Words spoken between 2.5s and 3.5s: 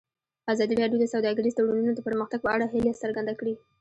اړه هیله څرګنده